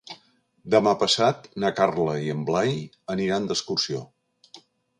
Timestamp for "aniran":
3.17-3.49